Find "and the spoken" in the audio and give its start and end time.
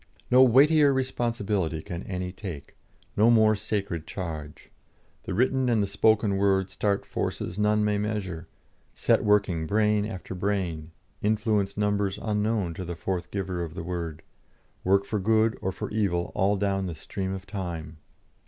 5.69-6.37